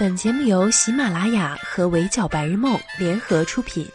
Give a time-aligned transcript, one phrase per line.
[0.00, 3.86] 本节目由喜马拉雅和围剿白日梦联合出品。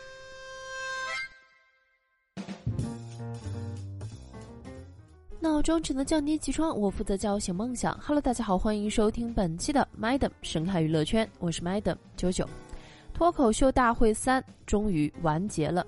[5.39, 7.99] 闹钟只能降低起床，我负责叫醒梦想。
[7.99, 12.47] Hello，大家好，欢迎收听本期的 Madam 深海娱乐圈，我是 Madam 九九。
[13.11, 15.83] 脱口秀大会三终于完结了。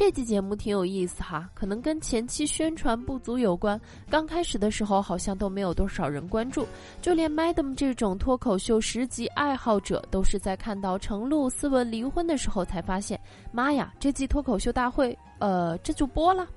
[0.00, 3.78] 这期节目挺有意思哈，可能跟前期宣传不足有关。
[4.08, 6.66] 刚开始的时候好像都没有多少人关注，
[7.02, 13.20] 就连 Madam 这种脱口秀十级爱好者，都是在看到程璐、斯文离婚的时候才发现，
[13.52, 16.48] 妈呀，这季脱口秀大会，呃，这就播了。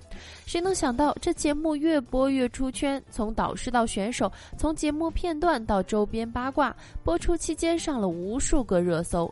[0.46, 9.30] 谁能想到这节目越播越出圈，从导师到选手，从节目片段到周边八卦，播出期间上了无数个热搜。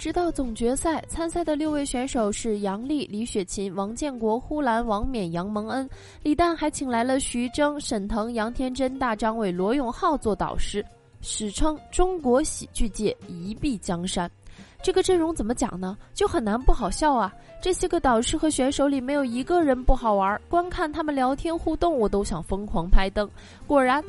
[0.00, 5.86] 直到总决赛参赛的六位选手是杨丽、李雪琴、王建国、呼兰、王冕、杨蒙恩，
[6.22, 10.82] 李诞还请来了徐峥、沈腾、杨天真、大张伟、罗永浩做导师，
[11.20, 14.28] 史称中国喜剧界一臂江山。
[14.82, 15.98] 这个阵容怎么讲呢？
[16.14, 17.30] 就很难不好笑啊！
[17.60, 23.28] 这些个导师和选手里没有一个人不好玩，光看他们聊天互动，我都想疯狂拍灯。
[23.66, 24.02] 果然。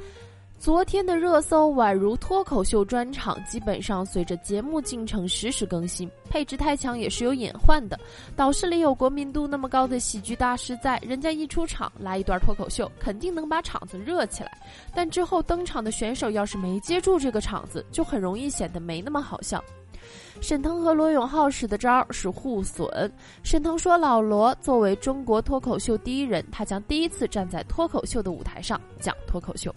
[0.61, 6.07] 昨天的热搜宛如脱口秀专场，基本上随着节目进程实时更新。
[6.29, 7.99] 配置太强也是有隐患的。
[8.35, 14.55] 导师里有国民度那么高的喜剧大师在，人家一出场来一段脱口秀，肯定能把场子热起来。
[14.93, 19.63] 但之后登场的选手要是没接住这个场子，就很容易显得没那么好笑。
[20.41, 23.11] 沈腾和罗永浩使的招是互损。
[23.41, 29.73] 沈腾说：“老罗作为中国脱口秀第一人，他将第一次站在脱口秀的舞台上讲脱口秀。”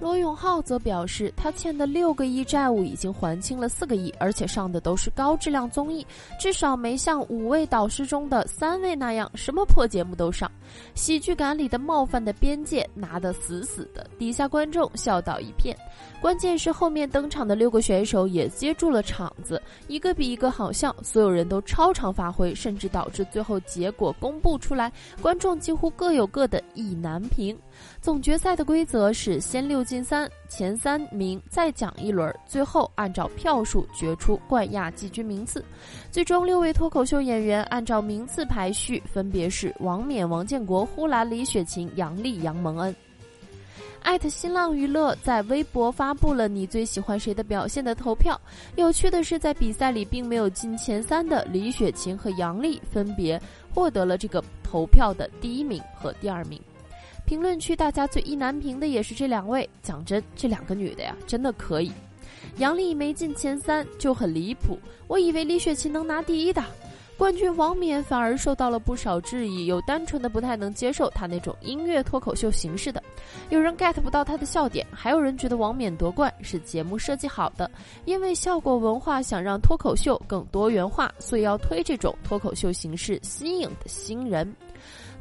[0.00, 6.04] 罗永浩则表示，他欠的六个亿债务已经还清了四个亿，而且上的都是高质量综艺，
[6.40, 10.50] 至少没像五位导师中的三位那样什么破节目都上。
[10.94, 15.76] 喜剧感里的冒犯的边界拿得死死的，底下观众笑倒一片。
[16.18, 27.58] 关键是后面登场的六个选手也接住了场子，一个比一个好笑，所有人都超常发挥，甚至导致最后结果公布出来，观众几乎各有各的意难平。
[28.00, 35.64] 总决赛的规则是先六进三，前三名再讲一轮，最后按照票数决出冠亚季军名次。
[36.12, 42.94] 最终六位脱口秀演员按照名次排序，分别是王冕、王建国、呼兰、李雪琴、杨丽、杨蒙恩。
[44.02, 48.40] 艾特新浪娱乐在微博发布了你最喜欢谁的表现的投票。
[48.76, 53.42] 有趣的是，在比赛里并没有进前三的李雪琴和杨丽，分别
[53.74, 56.62] 获得了这个投票的第一名和第二名。
[57.30, 61.92] 评论区大家最意难平的也是这两位，讲真，这两个女的呀，真的可以。
[62.56, 64.76] 杨丽没进前三就很离谱，
[65.06, 66.60] 我以为李雪琴能拿第一的。
[67.16, 73.00] 冠军王冕反而受到了不少质疑，有单纯的不太能接受他那种音乐脱口秀形式的，
[73.50, 77.70] 有人 get 不到他的笑点，还有人觉得王冕夺冠是节目设计好的，
[78.06, 84.52] 因为效果文化想让脱口秀更多元化，所以要推这种脱口秀形式，新颖的新人。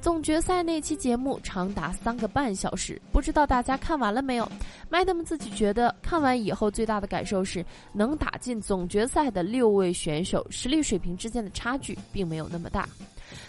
[0.02, 4.50] 总决赛那期节目长达三个半小时，不知道大家看完了没有
[4.90, 12.88] ？Madam 自己觉得看完以后最大的感受是，能打进总决赛的六位选手实力水平之间的差距并没有那么大。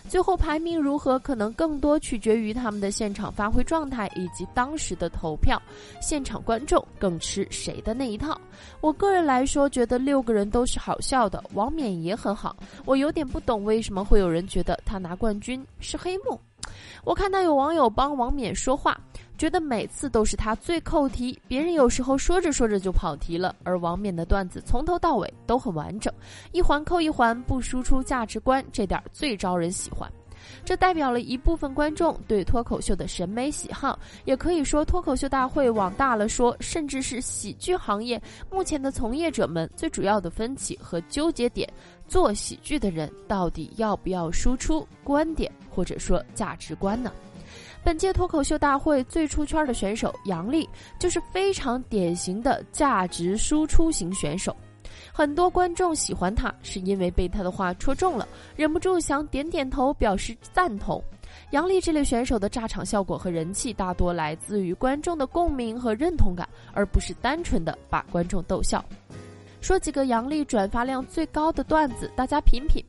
[0.09, 5.61] 最后排名如何，可能更多取决于他们的现场发挥状态以及当时的投票，
[6.01, 8.41] 现场观众更吃谁的那一套。
[8.81, 12.57] 我个人来说，觉得六个人都是好笑的，王冕也很好。
[12.85, 16.41] 我有点不懂为什么会有人觉得他拿冠军是黑幕。
[17.05, 19.01] 我看到有网友帮王冕说话，
[19.41, 26.13] 觉得每次都是他最扣题，别人有时候说着说着就跑题了，而王冕的段子从头到尾都很完整，
[26.53, 30.07] 一环扣一环，不输出价值观，这点最招人喜欢。
[30.63, 41.67] 这代表了一部分观众对脱口秀的审美喜好，也可以说脱口秀大会往大了说，甚至是喜剧行业目前的从业者们最主要的分歧和纠结点：
[42.07, 47.11] 做喜剧的人到底要不要输出观点或者说价值观呢？
[47.83, 50.69] 本届脱口秀大会最出圈的选手杨笠，
[50.99, 54.55] 就是非常典型的价值输出型选手。
[55.13, 61.03] 很多观众喜欢他，是因为被他的话戳中了，忍不住想点点头表示赞同。
[61.53, 68.85] 杨笠这类选手的炸场效果和人气，大多来自于观众的共鸣和认同感，而不是单纯的把观众逗笑。
[69.61, 72.85] 说几个杨笠转发量最高的段子，大家品品。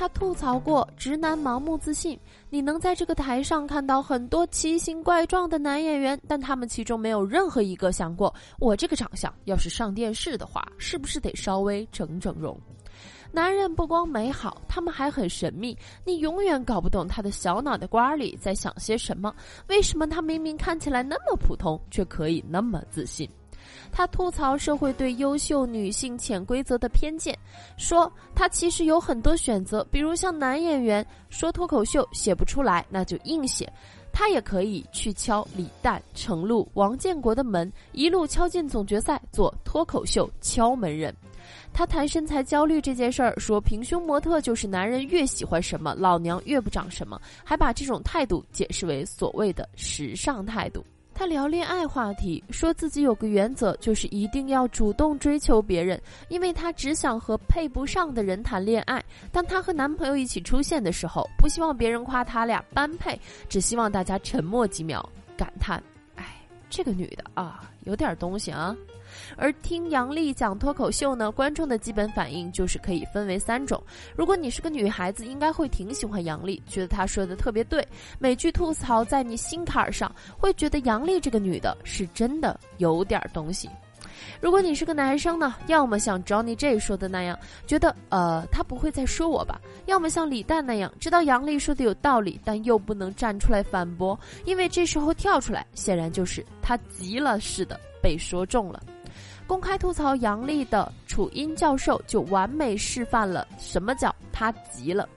[0.00, 2.18] 他吐槽过直男盲目自信。
[2.48, 12.58] 你能在这个台上看到很多奇形怪状的男演员，但他们其中没有任何一个想过，我这个长相要是上电视的话，是不是得稍微整整容？
[13.30, 15.76] 男人不光美好，他们还很神秘，
[16.06, 19.34] 你永远搞不懂他的小脑袋瓜里在想些什么。
[19.68, 23.28] 为什么他明明看起来那么普通，却可以那么自信？
[23.92, 27.36] 他吐槽社会对优秀女性潜规则的偏见，
[27.76, 33.70] 说他其实有很多选择，比如像男演员说脱口秀写不出来，那就硬写。
[34.12, 41.14] 他也可以去敲李诞、程璐、王建国的门，一路敲进总决赛做脱口秀敲门人。
[41.72, 50.84] 他谈身材焦虑这件事儿，说平胸模特就是男人越喜欢什么，老娘越不长什么，还把这种态度解释为所谓的时尚态度。
[51.20, 56.00] 他聊恋爱话题，说自己有个原则，就是一定要主动追求别人，
[56.30, 59.04] 因为他只想和配不上的人谈恋爱。
[59.30, 63.20] 当他和男朋友一起出现的时候，不希望别人夸他俩般配，
[63.50, 65.06] 只希望大家沉默几秒，
[65.36, 65.82] 感叹：“，
[66.70, 68.74] 这个女的啊，有点东西啊。”
[69.36, 73.82] 而听杨丽讲脱口秀呢，观众的基本反应就是可以分为三种。
[74.14, 77.86] 如果你是个女孩子，应该会挺喜欢杨丽，觉得她说的特别对，
[78.20, 83.68] 每句吐槽在你心坎儿上，会觉得杨丽这个女的是真的有点东西。
[84.40, 98.82] 如果你是个男生呢，要么像 Johnny J 说的那样，觉得呃他不会再说我吧；要么像李诞那样，知道杨笠说的有道理，但又不能站出来反驳，因为这时候跳出来，显然就是他急了似的被说中了。
[99.46, 105.08] 公开吐槽杨笠的楚音教授就完美示范了什么叫他急了。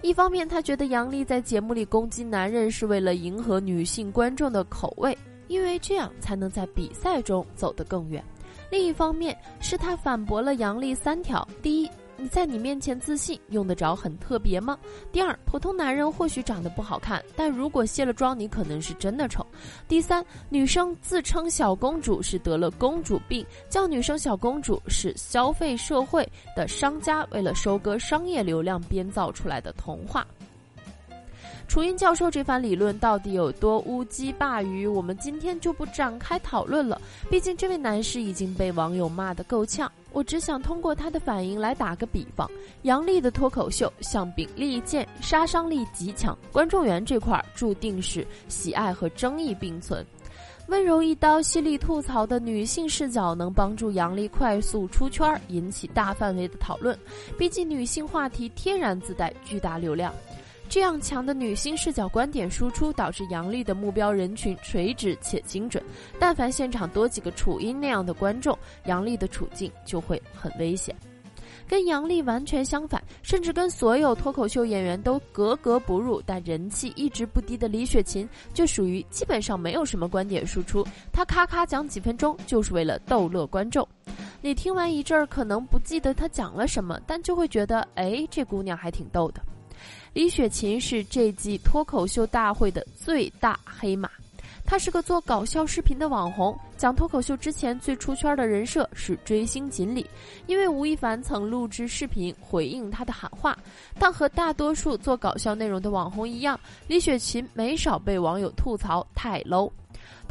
[0.00, 5.16] 一方面，他觉得杨笠在节目里攻击男人是为了迎合女性观众的口味，
[5.48, 8.22] 因为这样才能在比赛中走得更远；
[8.72, 14.78] 另一方面，是他反驳了杨笠三条：第一，你在你面前自信用得着很特别吗？
[15.12, 19.46] 第二，普通男人或许长得不好看，但如果卸了妆，你可能是真的丑。
[19.86, 26.26] 第三，女生自称小公主是得了公主病，叫女生小公主是消费社会
[26.56, 30.26] 的商家为了收割商业流量编造出来的童话。
[31.72, 37.00] 楚音教授这番理论到底有多乌鸡霸鱼，我们今天就不展开讨论了。
[37.30, 39.90] 毕竟这位男士已经被网友骂得够呛。
[40.12, 42.46] 我只想通过他的反应来打个比方：
[42.82, 50.04] 杨笠的脱口秀像柄利剑，杀伤力极强，观众缘这块注定是喜爱和争议并存。
[50.68, 56.94] 温柔一刀、犀利吐槽的女性视角能帮助杨笠快速出圈，引起大范围的讨论。
[57.38, 60.12] 毕竟女性话题天然自带巨大流量。
[60.72, 65.84] 这样强的女性视角观点输出，导致杨笠的目标人群垂直且精准。
[66.18, 70.96] 但凡现场多几个楚音那样的观众，杨笠的处境就会很危险。
[71.68, 80.82] 跟杨笠完全相反，甚至跟所有脱口秀演员都格格不入，但人气一直不低的李雪琴，就属于基本上没有什么观点输出。
[81.12, 83.86] 她咔咔讲几分钟，就是为了逗乐观众。
[84.40, 89.42] 你听完一阵儿，可能不记得她讲了什么，但就会觉得，哎，这姑娘还挺逗的。
[90.12, 94.10] 李雪琴是这季脱口秀大会的最大黑马，
[94.64, 96.58] 她是个做搞笑视频的网红。
[96.76, 100.04] 讲脱口秀之前最出圈的人设是追星锦鲤，
[100.48, 103.56] 因为吴亦凡曾录制视频回应她的喊话。
[103.98, 106.58] 但和大多数做搞笑内容的网红一样，
[106.88, 109.70] 李雪琴没少被网友吐槽太 low。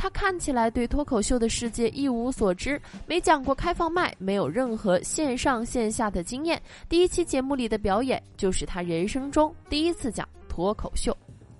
[0.02, 6.60] 他看起来对脱口秀的世界一无所知，没讲过开放麦，没有任何线上线下的经验。
[6.90, 11.16] 第一期节目里的表演就是他人生中第一次讲脱口秀。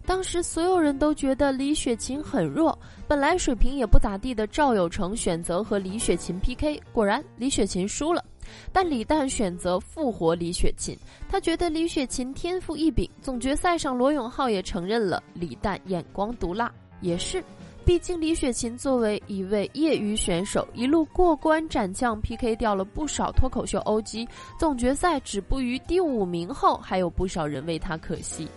[0.08, 2.76] 当时所有人都觉得李雪琴很弱，
[3.08, 8.26] 本来水平也不咋地的赵有成选择和李雪琴 PK，果然李雪琴输了。
[8.74, 10.98] 但李诞选择复活李雪琴，
[11.30, 13.08] 他觉得李雪琴天赋异禀。
[13.22, 17.44] 总决赛上罗永浩也承认了李诞眼光毒辣，也是。
[17.84, 28.48] 毕竟李雪琴作为一位业余选手，一路过关斩将，PK 掉了不少脱口秀 OG，总决赛止步于第五名后，还有不少人为她可惜。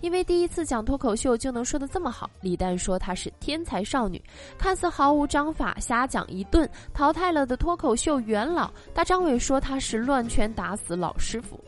[0.00, 4.22] 因为第一次讲脱口秀就能说的这么好，李诞说她是天才少女，
[4.56, 8.70] 看似毫无章法，瞎讲一顿，淘汰了的脱口秀元老。
[8.94, 11.58] 大张伟说她是乱拳打死老师傅。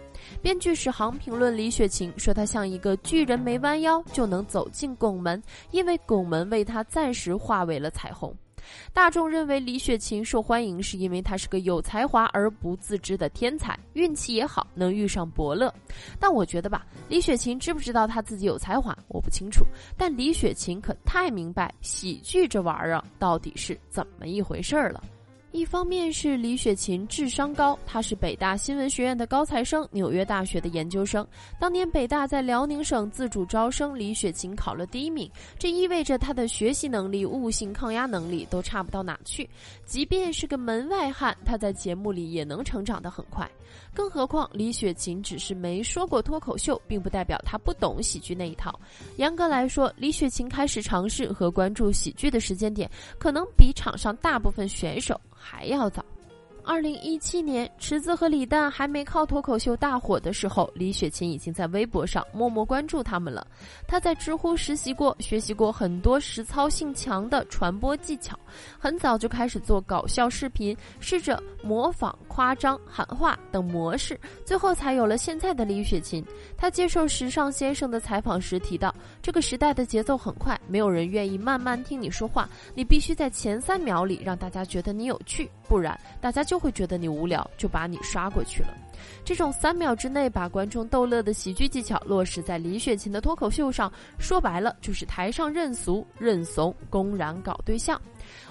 [0.42, 8.34] 编剧史航评论李雪琴说：“她像一个巨人，没弯腰就能走进拱门，因为拱门为她暂时化为了彩虹。”
[8.92, 15.72] 大众认为李雪琴受欢迎是因为她是个有才华而不自知的天才，运气也好，能遇上伯乐。
[16.18, 19.64] 但我觉得吧，李雪琴知不知道她自己有才华，我不清楚。
[19.96, 25.02] 但李雪琴可太明白喜剧这玩意儿到底是怎么一回事儿了。
[25.52, 31.26] 一方面是李雪琴智商高，她是北大新闻学院的高材生，纽约大学的研究生。
[31.58, 35.28] 当年北大在辽宁省自主招生，李雪琴考了第一名，
[35.58, 39.48] 这意味着她的学习能力、悟性、抗压能力都差不到哪去。
[39.84, 43.50] 即便是个门外汉，她在节目里也能成长得很快。
[43.94, 48.78] 更何况李雪琴只是没说过脱口秀，并不代表她不懂喜剧那一套。
[49.16, 55.20] 严格来说，李雪琴开始尝试和关注喜剧的时间点，可能比场上大部分选手。
[55.42, 56.04] 还要早。
[56.64, 63.46] 二零一七年，池子和李诞还没靠脱口秀大火的时候，李雪琴已经在微博上默默关注他们了。
[63.86, 68.38] 她在知乎实习过，学习过很多实操性强的传播技巧，
[68.78, 76.24] 很早就开始做搞笑视频，试着模仿、夸张、喊话等模式，最后才有了现在的李雪琴。
[76.56, 86.60] 她接受时尚先生的采访时提到，这个时代的节奏很快，没有人愿意慢慢听你说话，你必须在前三秒里让大家觉得你有趣，不然大家就。
[86.60, 88.68] 会觉得你无聊，就把你刷过去了。
[89.24, 97.98] 这种三秒之内把观众逗乐的喜剧技巧落实在李雪琴的脱口秀上，说白了就是台上认俗认怂，公然搞对象。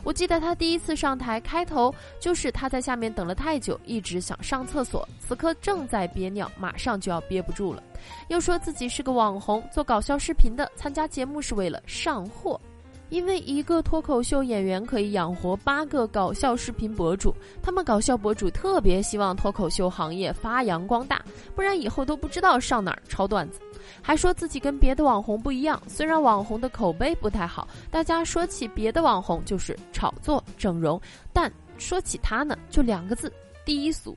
[0.04, 7.84] 我记得她第一次上台，开头就是她在下面等了太久，一直想上厕所，此刻正在憋尿，马上就要憋不住了。
[8.30, 12.60] 又说自己是个网红，做搞笑视频的，参加节目是为了上货。
[13.10, 21.22] 因为一个脱口秀演员可以养活八个搞笑视频博主，他们搞笑博主特别希望脱口秀行业发扬光大，
[21.56, 23.60] 不然以后都不知道上哪儿抄段子。
[24.02, 31.02] 还说自己跟别的网红不一样，虽然网红的口碑不太好，大家说起别的网红就是炒作、整容，
[31.34, 33.32] 但说起他呢，就两个字：
[33.66, 34.16] 低俗。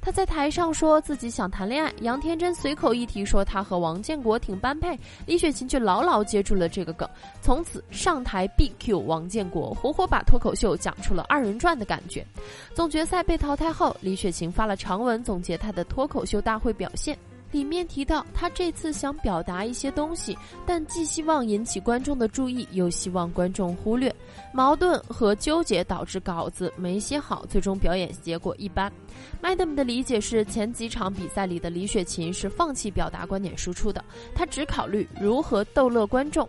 [0.00, 7.08] 他在台上说自己想谈恋爱，杨天真随口一提说他和王建国挺般配，李雪琴却牢牢接住了这个梗，
[7.40, 12.26] 从此上台 B Q 王建国，活活把脱口秀讲出了二人转的感觉。
[12.74, 17.16] 总决赛被淘汰后，李雪琴发了长文总结她的脱口秀大会表现。
[17.54, 24.12] 里面提到，他这次想表达一些东西，但既希望引起观众的注意，又希望观众忽略，
[24.52, 28.92] 矛盾和纠结导致稿子没写好，最终表演结果一般。
[29.40, 36.48] 麦德们的理解是，前几场比赛里的李雪琴是放弃表达观点输出的，她只考虑如何逗乐观众。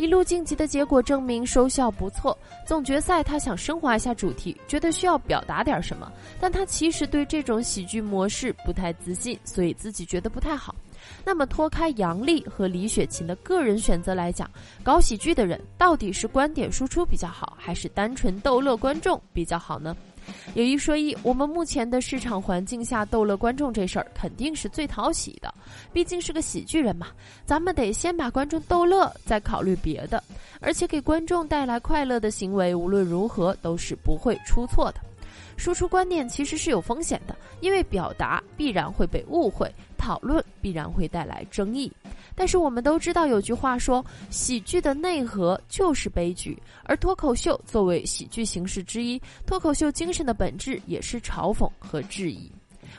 [0.00, 2.34] 一路晋级的结果证明收效不错。
[2.66, 10.74] 总决赛他想升华一下主题，觉得需要表达点什么，但他其实对这种喜剧模式不太自信，所以自己觉得不太好。
[11.22, 14.50] 那么脱开杨笠和李雪琴的个人选择来讲，
[14.82, 19.94] 搞喜剧的人到底是观点输出比较好，还是单纯逗乐观众比较好呢？
[20.54, 25.52] 有一说一，我们目前的市场环境下逗乐观众这事儿肯定是最讨喜的，
[25.92, 27.08] 毕竟是个喜剧人嘛，
[27.44, 30.22] 咱们得先把观众逗乐，再考虑别的。
[30.60, 35.00] 而且给观众带来快乐的行为，无论如何都是不会出错的。
[35.56, 41.90] 输出观念其实是有风险的，因为表达必然会被误会，讨论必然会带来争议。
[42.34, 52.50] 但是我们都知道有句话说，喜剧的内核就是悲剧，而脱口秀作为喜剧形式之一，脱口秀精神的本质也是嘲讽和质疑。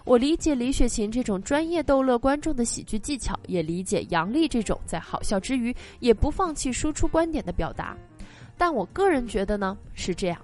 [0.03, 7.95] 我理解李雪琴这种专业逗乐观众的喜剧技巧，也理解杨笠这种在好笑之余也不放弃输出观点的表达。
[8.57, 10.39] 但我个人觉得呢，是这样。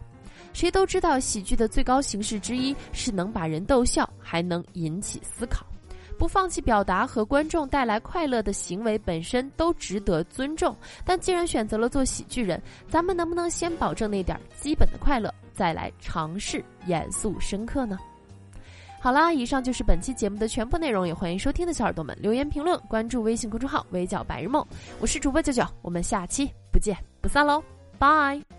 [0.54, 5.66] 谁都知道，喜剧的最高形式之一是能把人逗笑，还能引起思考。
[6.18, 10.76] 不放弃表达和观众带来快乐的行为本身都值得尊重。
[11.06, 17.98] 但既然选择了做喜剧人，咱们能不能先保证那点基本的快乐，再来尝试严肃深刻呢？
[19.00, 24.66] 好啦，以上就是本期节目的全部内容，也欢迎收听的小耳朵们留言评论，关注微信公众号“围剿白日梦”，
[25.00, 27.64] 我是主播九九，我们下期不见不散喽，
[28.00, 28.57] 拜。